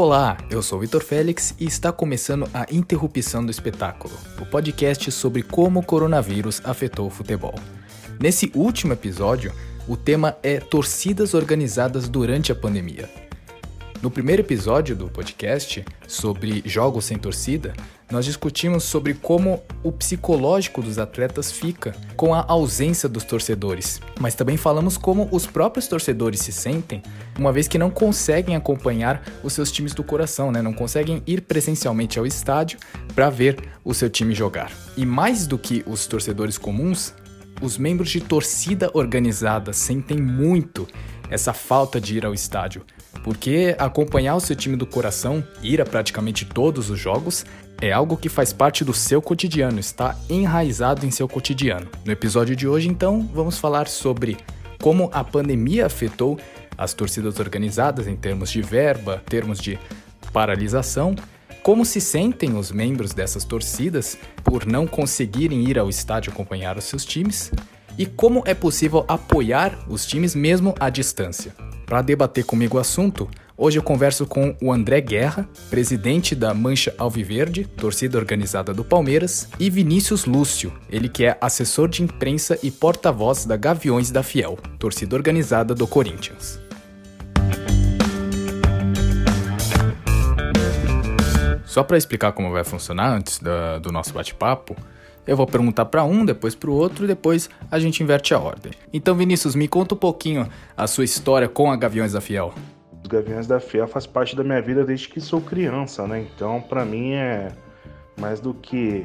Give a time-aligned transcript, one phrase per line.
[0.00, 5.42] Olá, eu sou Vitor Félix e está começando a Interrupção do Espetáculo, o podcast sobre
[5.42, 7.56] como o coronavírus afetou o futebol.
[8.20, 9.52] Nesse último episódio,
[9.88, 13.10] o tema é torcidas organizadas durante a pandemia.
[14.00, 17.72] No primeiro episódio do podcast, sobre jogos sem torcida,
[18.10, 24.34] nós discutimos sobre como o psicológico dos atletas fica com a ausência dos torcedores, mas
[24.34, 27.02] também falamos como os próprios torcedores se sentem,
[27.38, 30.62] uma vez que não conseguem acompanhar os seus times do coração, né?
[30.62, 32.78] não conseguem ir presencialmente ao estádio
[33.14, 34.72] para ver o seu time jogar.
[34.96, 37.12] E mais do que os torcedores comuns,
[37.60, 40.88] os membros de torcida organizada sentem muito
[41.28, 42.82] essa falta de ir ao estádio
[43.22, 47.44] porque acompanhar o seu time do coração, ir a praticamente todos os jogos,
[47.80, 51.88] é algo que faz parte do seu cotidiano, está enraizado em seu cotidiano.
[52.04, 54.36] No episódio de hoje, então, vamos falar sobre
[54.80, 56.38] como a pandemia afetou
[56.76, 59.78] as torcidas organizadas em termos de verba, termos de
[60.32, 61.14] paralisação,
[61.62, 66.84] como se sentem os membros dessas torcidas por não conseguirem ir ao estádio acompanhar os
[66.84, 67.50] seus times
[67.96, 71.52] e como é possível apoiar os times mesmo à distância.
[71.88, 73.26] Para debater comigo o assunto,
[73.56, 79.48] hoje eu converso com o André Guerra, presidente da Mancha Alviverde, torcida organizada do Palmeiras,
[79.58, 84.58] e Vinícius Lúcio, ele que é assessor de imprensa e porta-voz da Gaviões da Fiel,
[84.78, 86.60] torcida organizada do Corinthians.
[91.64, 94.76] Só para explicar como vai funcionar antes da, do nosso bate-papo,
[95.28, 98.38] eu vou perguntar para um, depois para o outro e depois a gente inverte a
[98.38, 98.72] ordem.
[98.90, 102.54] Então, Vinícius, me conta um pouquinho a sua história com a Gaviões da Fiel.
[103.02, 106.26] Os Gaviões da Fiel faz parte da minha vida desde que sou criança, né?
[106.34, 107.52] Então, para mim é
[108.18, 109.04] mais do que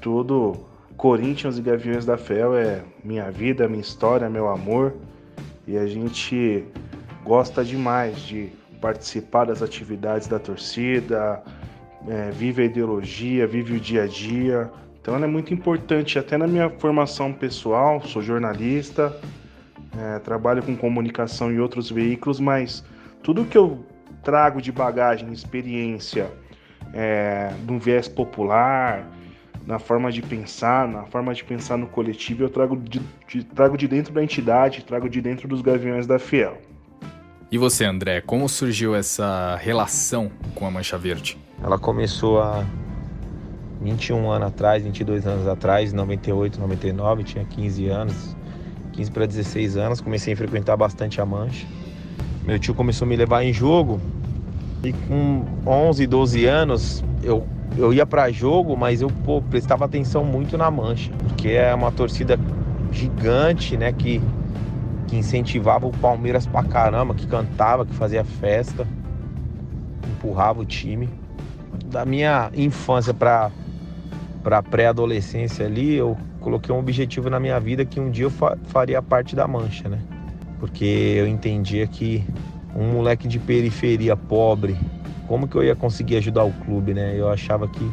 [0.00, 0.54] tudo.
[0.96, 4.92] Corinthians e Gaviões da Fiel é minha vida, minha história, meu amor.
[5.68, 6.64] E a gente
[7.24, 11.42] gosta demais de participar das atividades da torcida,
[12.08, 14.68] é, vive a ideologia, vive o dia a dia.
[15.04, 19.14] Então ela é muito importante até na minha formação pessoal, sou jornalista,
[19.98, 22.82] é, trabalho com comunicação e outros veículos, mas
[23.22, 23.84] tudo que eu
[24.22, 26.30] trago de bagagem, experiência,
[26.94, 29.06] é, um viés popular,
[29.66, 33.76] na forma de pensar, na forma de pensar no coletivo, eu trago de, de, trago
[33.76, 36.56] de dentro da entidade, trago de dentro dos Gaviões da Fiel.
[37.52, 41.36] E você, André, como surgiu essa relação com a Mancha Verde?
[41.62, 42.64] Ela começou a
[43.84, 48.36] 21 anos atrás, 22 anos atrás, 98, 99, tinha 15 anos,
[48.92, 51.66] 15 para 16 anos, comecei a frequentar bastante a mancha.
[52.46, 54.00] Meu tio começou a me levar em jogo
[54.82, 57.46] e com 11, 12 anos eu,
[57.76, 61.92] eu ia para jogo, mas eu pô, prestava atenção muito na mancha, porque é uma
[61.92, 62.38] torcida
[62.90, 64.20] gigante, né, que,
[65.08, 68.86] que incentivava o Palmeiras pra caramba, que cantava, que fazia festa,
[70.10, 71.08] empurrava o time.
[71.86, 73.50] Da minha infância para
[74.44, 78.58] para pré-adolescência ali, eu coloquei um objetivo na minha vida que um dia eu fa
[78.64, 79.98] faria parte da mancha, né?
[80.60, 82.22] Porque eu entendia que
[82.76, 84.76] um moleque de periferia pobre,
[85.26, 87.14] como que eu ia conseguir ajudar o clube, né?
[87.18, 87.90] Eu achava que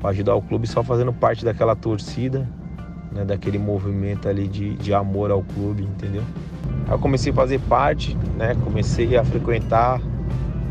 [0.00, 2.48] para ajudar o clube só fazendo parte daquela torcida,
[3.12, 3.22] né?
[3.22, 6.22] daquele movimento ali de, de amor ao clube, entendeu?
[6.86, 8.56] Aí eu comecei a fazer parte, né?
[8.64, 10.00] Comecei a frequentar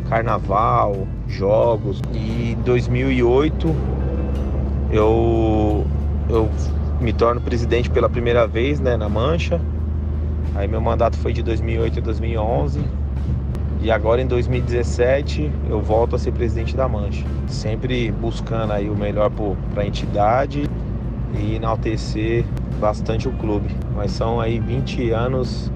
[0.09, 2.01] carnaval, jogos.
[2.11, 3.98] E em 2008
[4.91, 5.85] eu,
[6.29, 6.49] eu
[6.99, 9.59] me torno presidente pela primeira vez né, na Mancha.
[10.55, 12.81] Aí meu mandato foi de 2008 a 2011.
[13.81, 17.25] E agora em 2017 eu volto a ser presidente da Mancha.
[17.47, 19.31] Sempre buscando aí o melhor
[19.73, 20.63] para a entidade
[21.39, 22.43] e enaltecer
[22.79, 23.69] bastante o clube.
[23.95, 25.71] Mas são aí 20 anos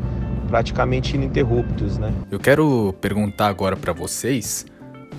[0.48, 2.14] praticamente ininterruptos, né?
[2.30, 4.66] Eu quero perguntar agora para vocês,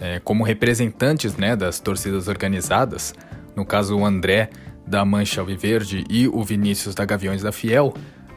[0.00, 3.14] é, como representantes né, das torcidas organizadas,
[3.56, 4.51] no caso o André
[4.87, 7.95] da Mancha Alviverde e o Vinícius da Gaviões da Fiel,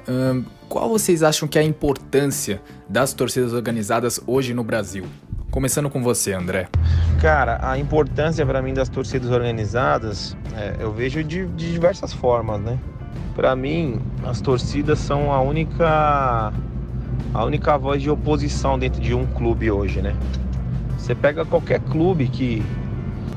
[0.08, 5.06] hum, qual vocês acham que é a importância das torcidas organizadas hoje no Brasil?
[5.52, 6.68] Começando com você, André.
[7.22, 12.62] Cara, a importância para mim das torcidas organizadas, é, eu vejo de, de diversas formas,
[12.62, 12.78] né?
[13.36, 16.54] Para mim, as torcidas são a única
[17.34, 20.16] a única voz de oposição dentro de um clube hoje, né?
[20.98, 22.64] Você pega qualquer clube que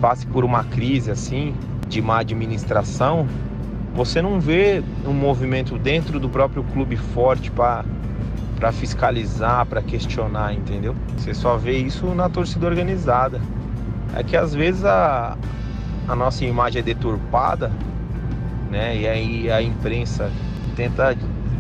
[0.00, 1.54] passe por uma crise assim,
[1.90, 3.26] de má administração,
[3.92, 10.94] você não vê um movimento dentro do próprio clube forte para fiscalizar, para questionar, entendeu?
[11.18, 13.40] Você só vê isso na torcida organizada.
[14.14, 15.36] É que às vezes a,
[16.08, 17.70] a nossa imagem é deturpada,
[18.70, 18.96] né?
[18.96, 20.30] E aí a imprensa
[20.76, 21.16] tenta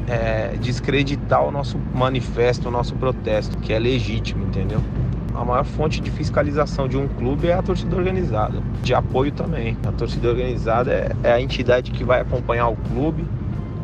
[0.06, 4.80] é, descreditar o nosso manifesto, o nosso protesto, que é legítimo, entendeu?
[5.34, 9.76] A maior fonte de fiscalização de um clube é a torcida organizada, de apoio também.
[9.86, 13.24] A torcida organizada é, é a entidade que vai acompanhar o clube,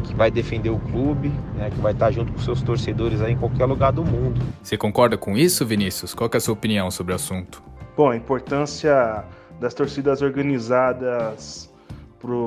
[0.04, 3.36] que vai defender o clube, né, que vai estar junto com seus torcedores aí em
[3.36, 4.40] qualquer lugar do mundo.
[4.62, 6.14] Você concorda com isso, Vinícius?
[6.14, 7.62] Qual é a sua opinião sobre o assunto?
[7.96, 9.24] Bom, a importância
[9.60, 11.72] das torcidas organizadas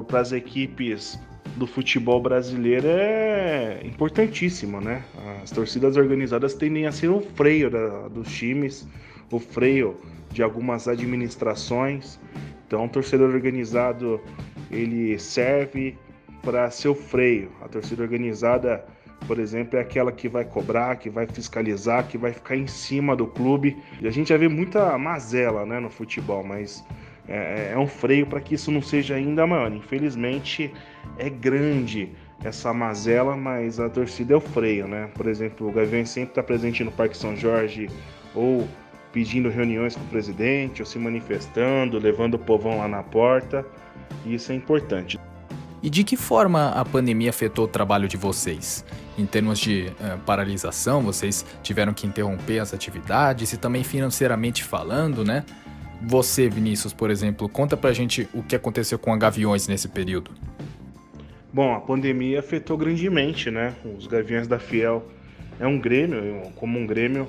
[0.08, 1.20] para as equipes
[1.56, 5.04] do futebol brasileiro é importantíssima, né?
[5.44, 8.88] As torcidas organizadas tendem a ser o freio da, dos times,
[9.32, 9.98] o freio
[10.32, 12.20] de algumas administrações.
[12.68, 14.22] Então, o torcedor organizado
[14.70, 15.98] ele serve
[16.42, 17.52] para ser o freio.
[17.62, 18.86] A torcida organizada,
[19.28, 23.16] por exemplo, é aquela que vai cobrar, que vai fiscalizar, que vai ficar em cima
[23.16, 23.78] do clube.
[24.02, 26.84] E a gente já vê muita mazela, né, no futebol, mas
[27.30, 29.72] é, é um freio para que isso não seja ainda maior.
[29.72, 30.74] Infelizmente
[31.18, 32.10] é grande
[32.44, 35.10] essa mazela, mas a torcida é o freio, né?
[35.14, 37.90] Por exemplo, o Gaviões sempre está presente no Parque São Jorge
[38.34, 38.68] ou
[39.12, 43.66] pedindo reuniões com o presidente, ou se manifestando, levando o povão lá na porta,
[44.26, 45.20] e isso é importante.
[45.82, 48.86] E de que forma a pandemia afetou o trabalho de vocês?
[49.18, 55.24] Em termos de uh, paralisação, vocês tiveram que interromper as atividades e também financeiramente falando,
[55.24, 55.46] né?
[56.02, 60.32] Você, Vinícius, por exemplo, conta pra gente o que aconteceu com a Gaviões nesse período.
[61.52, 63.76] Bom, a pandemia afetou grandemente, né?
[63.98, 65.06] Os Gaviões da Fiel
[65.60, 67.28] é um grêmio, como um grêmio,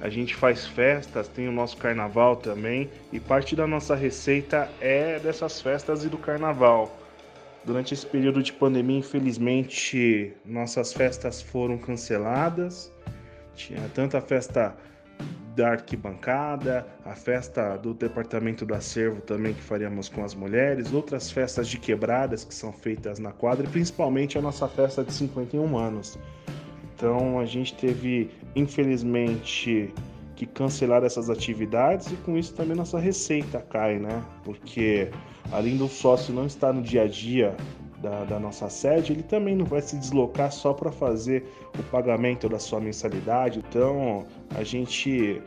[0.00, 5.18] a gente faz festas, tem o nosso carnaval também, e parte da nossa receita é
[5.18, 6.98] dessas festas e do carnaval.
[7.64, 12.90] Durante esse período de pandemia, infelizmente, nossas festas foram canceladas.
[13.54, 14.74] Tinha tanta festa
[15.54, 21.30] da arquibancada, a festa do departamento do acervo também que faríamos com as mulheres, outras
[21.30, 25.76] festas de quebradas que são feitas na quadra e principalmente a nossa festa de 51
[25.76, 26.18] anos.
[26.94, 29.92] Então a gente teve, infelizmente,
[30.36, 34.22] que cancelar essas atividades e com isso também nossa receita cai, né?
[34.44, 35.10] Porque
[35.52, 37.56] além do sócio não estar no dia a dia
[38.00, 41.44] da, da nossa sede, ele também não vai se deslocar só para fazer
[41.78, 43.62] o pagamento da sua mensalidade.
[43.68, 44.24] Então
[44.54, 45.40] a gente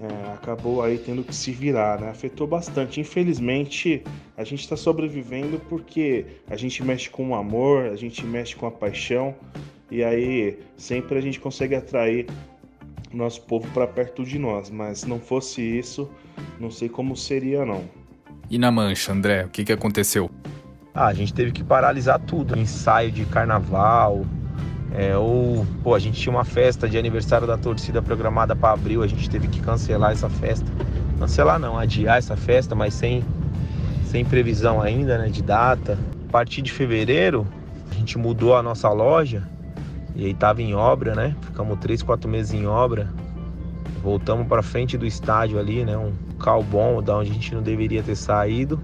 [0.00, 2.10] é, acabou aí tendo que se virar, né?
[2.10, 3.00] Afetou bastante.
[3.00, 4.02] Infelizmente,
[4.36, 8.66] a gente está sobrevivendo porque a gente mexe com o amor, a gente mexe com
[8.66, 9.34] a paixão
[9.90, 12.26] e aí sempre a gente consegue atrair
[13.12, 14.70] o nosso povo para perto de nós.
[14.70, 16.10] Mas se não fosse isso,
[16.58, 17.84] não sei como seria não.
[18.50, 20.30] E na mancha, André, o que, que aconteceu?
[20.94, 24.26] Ah, a gente teve que paralisar tudo, ensaio de carnaval,
[24.92, 29.02] é, ou pô, a gente tinha uma festa de aniversário da torcida programada para abril,
[29.02, 30.70] a gente teve que cancelar essa festa.
[31.18, 33.24] Cancelar não, adiar essa festa, mas sem,
[34.04, 35.98] sem previsão ainda, né, de data.
[36.28, 37.46] A partir de fevereiro,
[37.90, 39.48] a gente mudou a nossa loja
[40.14, 41.34] e aí tava em obra, né?
[41.40, 43.08] Ficamos três, quatro meses em obra.
[44.02, 45.96] Voltamos para frente do estádio ali, né?
[45.96, 48.78] Um cal bom, da onde a gente não deveria ter saído.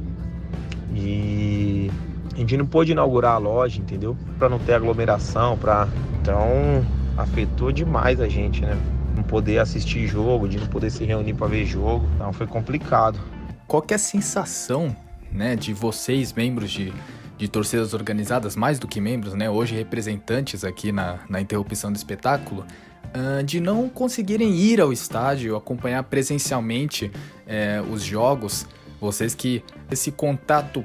[1.01, 1.91] E
[2.35, 4.17] a gente não pôde inaugurar a loja, entendeu?
[4.39, 5.89] Para não ter aglomeração, para
[6.21, 6.85] então
[7.17, 8.77] afetou demais a gente, né?
[9.17, 13.19] Não poder assistir jogo, de não poder se reunir para ver jogo, então foi complicado.
[13.67, 14.95] Qual é a sensação,
[15.31, 16.93] né, de vocês membros de
[17.39, 21.97] de torcidas organizadas, mais do que membros, né, hoje representantes aqui na, na interrupção do
[21.97, 22.67] espetáculo,
[23.15, 28.67] uh, de não conseguirem ir ao estádio, acompanhar presencialmente uh, os jogos,
[29.01, 30.85] vocês que esse contato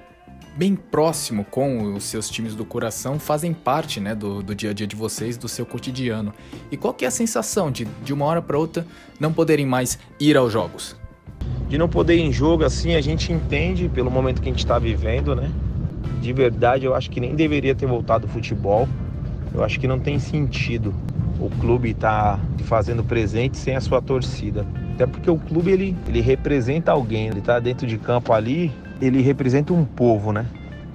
[0.56, 4.74] bem próximo com os seus times do coração fazem parte né, do, do dia a
[4.74, 6.34] dia de vocês, do seu cotidiano.
[6.72, 8.86] E qual que é a sensação de, de uma hora para outra
[9.20, 10.96] não poderem mais ir aos jogos?
[11.68, 14.64] De não poder ir em jogo, assim, a gente entende pelo momento que a gente
[14.64, 15.52] está vivendo, né?
[16.22, 18.88] De verdade, eu acho que nem deveria ter voltado o futebol.
[19.54, 20.94] Eu acho que não tem sentido
[21.40, 24.66] o clube estar tá fazendo presente sem a sua torcida.
[24.94, 28.72] Até porque o clube ele, ele representa alguém, ele está dentro de campo ali,
[29.06, 30.46] ele representa um povo, né?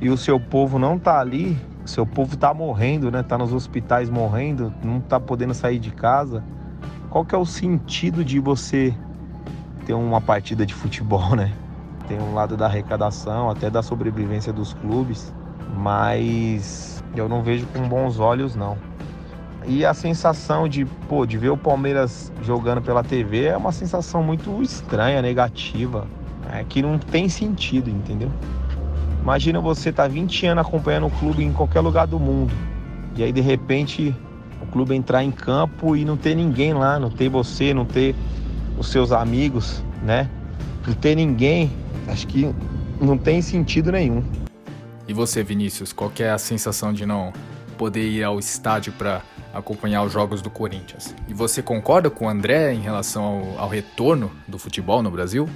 [0.01, 3.23] E o seu povo não tá ali, o seu povo tá morrendo, né?
[3.23, 6.43] Tá nos hospitais morrendo, não tá podendo sair de casa.
[7.11, 8.95] Qual que é o sentido de você
[9.85, 11.53] ter uma partida de futebol, né?
[12.07, 15.35] Tem um lado da arrecadação, até da sobrevivência dos clubes,
[15.77, 18.79] mas eu não vejo com bons olhos não.
[19.67, 24.23] E a sensação de, pô, de ver o Palmeiras jogando pela TV é uma sensação
[24.23, 26.07] muito estranha, negativa,
[26.53, 28.31] é, que não tem sentido, entendeu?
[29.23, 32.53] Imagina você tá 20 anos acompanhando o clube em qualquer lugar do mundo.
[33.17, 34.15] E aí de repente
[34.63, 38.15] o clube entrar em campo e não ter ninguém lá, não ter você, não ter
[38.79, 40.29] os seus amigos, né?
[40.87, 41.71] Não ter ninguém,
[42.07, 42.53] acho que
[43.01, 44.23] não tem sentido nenhum.
[45.07, 47.33] E você, Vinícius, qual é a sensação de não
[47.77, 49.23] poder ir ao estádio para
[49.55, 51.15] acompanhar os jogos do Corinthians.
[51.29, 55.49] E você concorda com o André em relação ao, ao retorno do futebol no Brasil?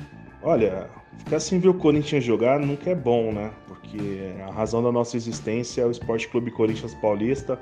[0.42, 3.52] Olha, ficar sem ver o Corinthians jogar nunca é bom, né?
[3.68, 7.60] Porque a razão da nossa existência é o Esporte Clube Corinthians Paulista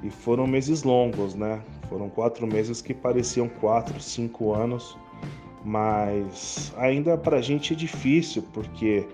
[0.00, 1.60] e foram meses longos, né?
[1.88, 4.96] Foram quatro meses que pareciam quatro, cinco anos,
[5.64, 9.08] mas ainda pra gente é difícil, porque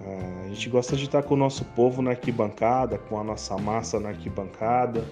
[0.00, 3.58] é, a gente gosta de estar com o nosso povo na arquibancada, com a nossa
[3.58, 5.04] massa na arquibancada.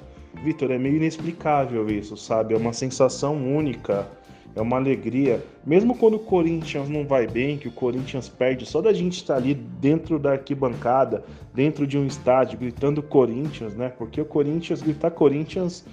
[0.42, 2.54] Vitor, é meio inexplicável isso, sabe?
[2.54, 4.08] É uma sensação única,
[4.54, 5.44] é uma alegria.
[5.64, 9.36] Mesmo quando o Corinthians não vai bem, que o Corinthians perde, só da gente estar
[9.36, 11.24] ali dentro da arquibancada,
[11.54, 13.88] dentro de um estádio, gritando Corinthians, né?
[13.88, 15.84] Porque o Corinthians, gritar Corinthians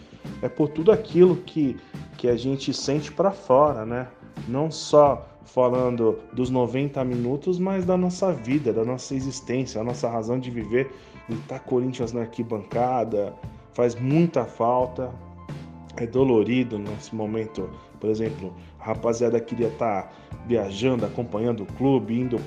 [0.41, 1.77] é por tudo aquilo que,
[2.17, 4.07] que a gente sente para fora, né?
[4.47, 10.09] Não só falando dos 90 minutos, mas da nossa vida, da nossa existência, a nossa
[10.09, 10.91] razão de viver.
[11.29, 13.33] Gritar Corinthians na arquibancada
[13.73, 15.11] faz muita falta,
[15.97, 17.69] é dolorido nesse momento.
[18.05, 20.11] Por exemplo, a rapaziada queria estar tá
[20.45, 22.39] viajando, acompanhando o clube, indo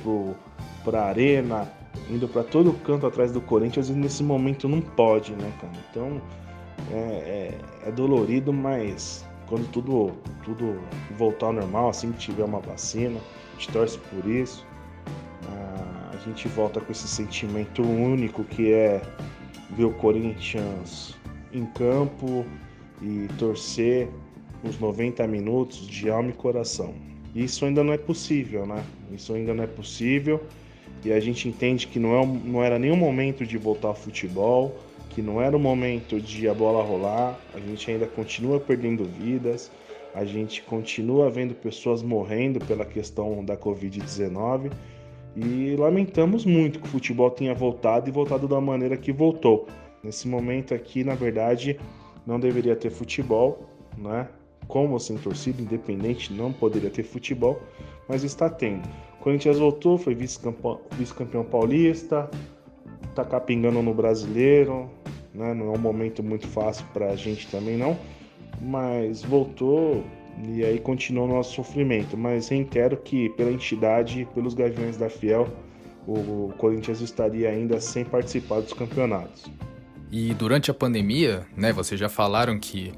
[0.84, 1.68] para a arena,
[2.08, 5.72] indo para todo canto atrás do Corinthians e nesse momento não pode, né, cara?
[5.90, 6.22] Então
[6.92, 10.12] é, é, é dolorido, mas quando tudo,
[10.44, 10.78] tudo
[11.16, 14.64] voltar ao normal, assim que tiver uma vacina, a gente torce por isso.
[15.48, 19.02] Ah, a gente volta com esse sentimento único que é
[19.70, 21.16] ver o Corinthians
[21.52, 22.46] em campo
[23.02, 24.08] e torcer
[24.64, 26.94] uns 90 minutos de alma e coração.
[27.34, 28.84] Isso ainda não é possível, né?
[29.12, 30.40] Isso ainda não é possível
[31.04, 34.74] e a gente entende que não, é, não era nenhum momento de voltar ao futebol,
[35.10, 39.70] que não era o momento de a bola rolar, a gente ainda continua perdendo vidas,
[40.14, 44.72] a gente continua vendo pessoas morrendo pela questão da Covid-19
[45.36, 49.68] e lamentamos muito que o futebol tenha voltado e voltado da maneira que voltou.
[50.02, 51.78] Nesse momento aqui, na verdade,
[52.26, 54.28] não deveria ter futebol, né?
[54.68, 57.60] Como sem torcida, independente, não poderia ter futebol,
[58.06, 58.86] mas está tendo.
[59.18, 61.14] O Corinthians voltou, foi vice-campeão vice
[61.50, 62.30] paulista,
[63.14, 64.88] tá capingando no brasileiro,
[65.34, 65.54] né?
[65.54, 67.98] Não é um momento muito fácil para a gente também não,
[68.60, 70.04] mas voltou
[70.46, 72.16] e aí continua o nosso sofrimento.
[72.16, 75.48] Mas reitero que pela entidade, pelos Gaviões da Fiel,
[76.06, 79.44] o Corinthians estaria ainda sem participar dos campeonatos.
[80.10, 82.92] E durante a pandemia, né, vocês já falaram que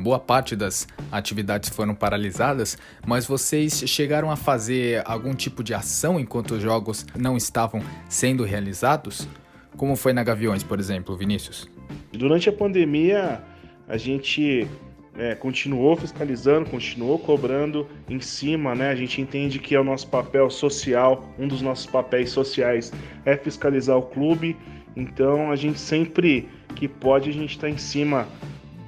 [0.00, 6.18] boa parte das atividades foram paralisadas, mas vocês chegaram a fazer algum tipo de ação
[6.18, 9.28] enquanto os jogos não estavam sendo realizados?
[9.76, 11.68] Como foi na Gaviões, por exemplo, Vinícius?
[12.12, 13.42] Durante a pandemia,
[13.88, 14.68] a gente
[15.16, 18.90] é, continuou fiscalizando, continuou cobrando em cima, né?
[18.90, 22.92] A gente entende que é o nosso papel social, um dos nossos papéis sociais
[23.24, 24.56] é fiscalizar o clube
[24.96, 28.26] então a gente sempre que pode a gente está em cima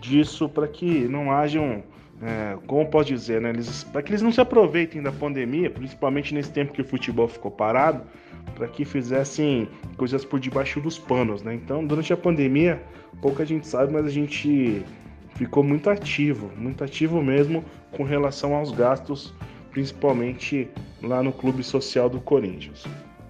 [0.05, 1.83] disso para que não hajam,
[2.23, 3.53] é, como pode dizer, né,
[3.93, 7.51] para que eles não se aproveitem da pandemia, principalmente nesse tempo que o futebol ficou
[7.51, 8.03] parado,
[8.55, 11.55] para que fizessem coisas por debaixo dos panos, né?
[11.55, 12.83] Então durante a pandemia
[13.23, 14.83] pouca gente sabe, mas a gente
[15.35, 19.33] ficou muito ativo, muito ativo mesmo com relação aos gastos,
[19.71, 20.69] principalmente
[21.03, 22.85] lá no clube social do Corinthians.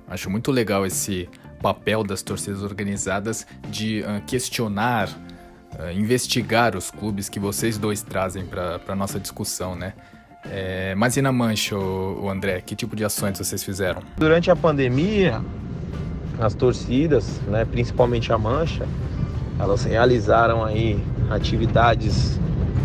[0.09, 1.29] Acho muito legal esse
[1.63, 5.09] papel das torcidas organizadas de uh, questionar,
[5.79, 9.95] uh, investigar os clubes que vocês dois trazem para a nossa discussão, né?
[10.51, 14.03] É, mas e na Mancha, o, André, que tipo de ações vocês fizeram?
[14.19, 15.41] Durante a pandemia,
[16.39, 18.87] as torcidas, né, principalmente a Mancha,
[19.59, 22.39] elas realizaram aí atividades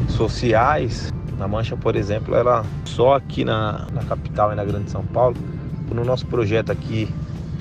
[0.08, 1.12] sociais.
[1.38, 5.36] Na Mancha, por exemplo, ela só aqui na, na capital e na Grande São Paulo,
[5.94, 7.10] no nosso projeto aqui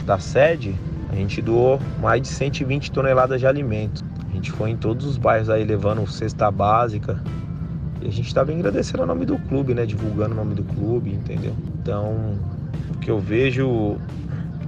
[0.04, 0.74] da sede,
[1.10, 4.04] a gente doou mais de 120 toneladas de alimentos.
[4.38, 7.20] Gente foi em todos os bairros aí levando cesta básica.
[8.00, 9.84] E a gente estava agradecendo o nome do clube, né?
[9.84, 11.52] Divulgando o nome do clube, entendeu?
[11.82, 12.38] Então,
[12.94, 13.96] o que eu vejo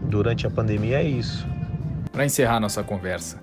[0.09, 1.47] durante a pandemia é isso.
[2.11, 3.39] Para encerrar nossa conversa,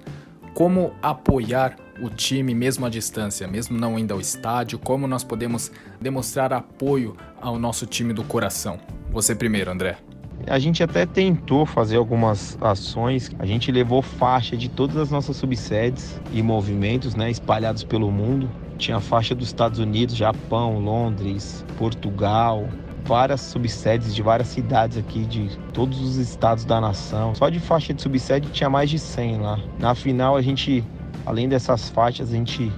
[0.53, 4.77] como apoiar o time mesmo à distância, mesmo não indo ao estádio?
[4.77, 8.77] Como nós podemos demonstrar apoio ao nosso time do coração?
[9.12, 9.98] Você primeiro, André.
[10.46, 13.32] A gente até tentou fazer algumas ações.
[13.39, 18.50] A gente levou faixa de todas as nossas subsedes e movimentos, né, espalhados pelo mundo.
[18.77, 22.70] Tinha faixa dos Estados Unidos, Japão, Londres, Portugal,
[23.03, 27.34] várias subsedes de várias cidades aqui de todos os estados da nação.
[27.34, 29.60] Só de faixa de subsede tinha mais de 100 lá.
[29.79, 30.84] Na final a gente,
[31.25, 32.72] além dessas faixas, a gente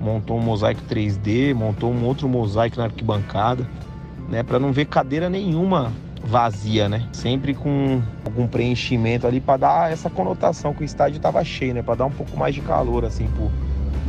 [0.00, 3.68] montou um mosaico 3D, montou um outro mosaico na arquibancada,
[4.28, 5.92] né, para não ver cadeira nenhuma
[6.26, 7.06] vazia, né?
[7.12, 11.82] Sempre com algum preenchimento ali para dar essa conotação que o estádio estava cheio, né?
[11.82, 13.50] Para dar um pouco mais de calor assim pro,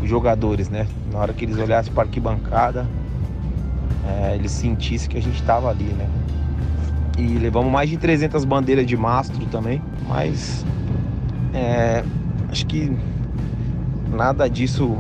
[0.02, 0.88] os jogadores, né?
[1.12, 2.88] Na hora que eles olhassem para a arquibancada,
[4.06, 6.08] é, eles sentissem que a gente estava ali, né?
[7.18, 10.66] E levamos mais de 300 bandeiras de mastro também, mas
[11.54, 12.04] é,
[12.50, 12.96] acho que
[14.12, 14.98] nada disso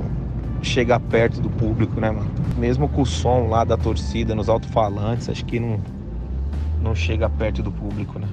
[0.62, 2.30] chega perto do público, né, mano?
[2.58, 5.80] Mesmo com o som lá da torcida nos alto-falantes, acho que não,
[6.82, 8.28] não chega perto do público, né?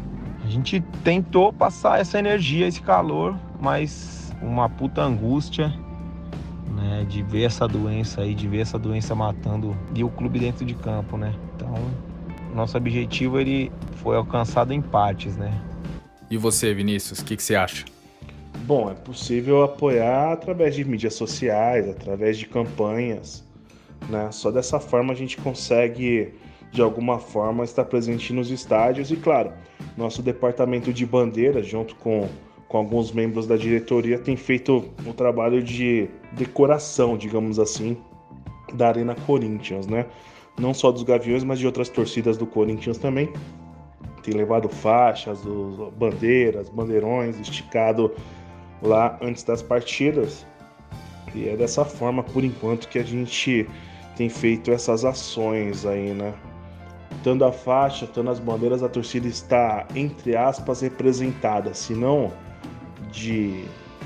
[0.44, 5.72] A gente tentou passar essa energia, esse calor, mas uma puta angústia,
[6.74, 10.64] né, de ver essa doença aí, de ver essa doença matando e o clube dentro
[10.64, 11.34] de campo, né?
[11.54, 11.74] Então,
[12.54, 15.52] nosso objetivo ele foi alcançado em partes, né?
[16.30, 17.84] E você, Vinícius, o que, que você acha?
[18.66, 23.44] Bom, é possível apoiar através de mídias sociais, através de campanhas,
[24.08, 24.30] né?
[24.30, 26.32] Só dessa forma a gente consegue,
[26.75, 29.52] de alguma forma, estar presente nos estádios e, claro,
[29.97, 32.28] nosso departamento de bandeiras, junto com,
[32.66, 37.97] com alguns membros da diretoria, tem feito um trabalho de decoração, digamos assim,
[38.73, 40.07] da Arena Corinthians, né?
[40.59, 43.33] Não só dos Gaviões, mas de outras torcidas do Corinthians também.
[44.25, 45.43] Tem levado faixas,
[45.97, 48.11] bandeiras, bandeirões, esticado
[48.83, 50.45] lá antes das partidas.
[51.37, 53.64] E é dessa forma, por enquanto, que a gente
[54.16, 56.35] tem feito essas ações aí, né?
[57.25, 62.31] Tanto a faixa, tanto as bandeiras, a torcida está, entre aspas, representada, se não
[63.11, 63.64] de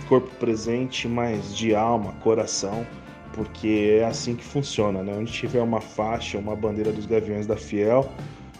[0.08, 2.86] corpo presente, mas de alma, coração,
[3.32, 5.16] porque é assim que funciona, né?
[5.18, 8.08] Onde tiver uma faixa, uma bandeira dos Gaviões da Fiel,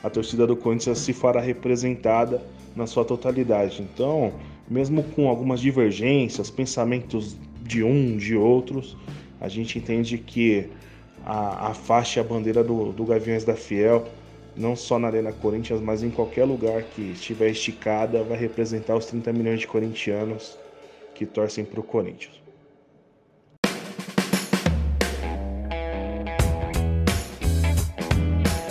[0.02, 2.42] a torcida do Corinthians se fará representada
[2.74, 3.80] na sua totalidade.
[3.80, 4.32] Então,
[4.68, 8.96] mesmo com algumas divergências, pensamentos de um, de outros,
[9.40, 10.68] a gente entende que
[11.24, 14.06] a, a faixa e a bandeira do, do Gaviões da Fiel,
[14.56, 19.06] não só na Arena Corinthians, mas em qualquer lugar que estiver esticada, vai representar os
[19.06, 20.58] 30 milhões de corintianos
[21.14, 22.38] que torcem para o Corinthians.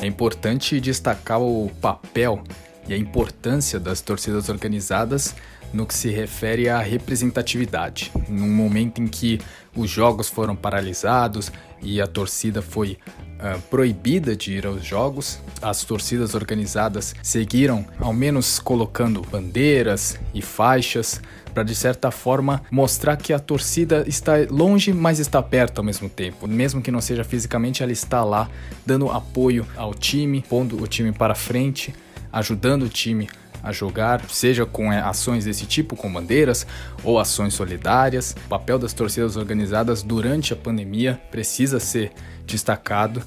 [0.01, 2.41] É importante destacar o papel
[2.87, 5.35] e a importância das torcidas organizadas
[5.73, 8.11] no que se refere à representatividade.
[8.29, 9.39] Num momento em que
[9.75, 12.97] os jogos foram paralisados e a torcida foi
[13.37, 20.41] uh, proibida de ir aos jogos, as torcidas organizadas seguiram, ao menos colocando bandeiras e
[20.41, 21.21] faixas
[21.53, 26.07] para de certa forma mostrar que a torcida está longe, mas está perto ao mesmo
[26.07, 26.47] tempo.
[26.47, 28.49] Mesmo que não seja fisicamente, ela está lá
[28.85, 31.93] dando apoio ao time, pondo o time para frente,
[32.31, 33.29] ajudando o time
[33.61, 36.65] a jogar, seja com é, ações desse tipo, com bandeiras
[37.03, 38.35] ou ações solidárias.
[38.45, 42.11] O papel das torcidas organizadas durante a pandemia precisa ser
[42.45, 43.23] destacado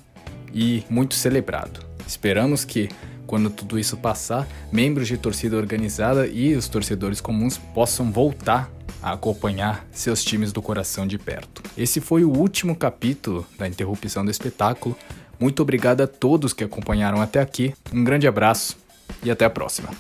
[0.53, 1.81] e muito celebrado.
[2.07, 2.89] Esperamos que,
[3.27, 8.71] quando tudo isso passar, membros de torcida organizada e os torcedores comuns possam voltar
[9.03, 11.63] a acompanhar seus times do coração de perto.
[11.77, 14.97] Esse foi o último capítulo da interrupção do espetáculo.
[15.39, 17.73] Muito obrigado a todos que acompanharam até aqui.
[17.93, 18.77] Um grande abraço
[19.23, 19.91] e até a próxima.